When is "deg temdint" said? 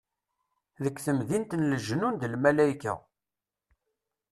0.83-1.51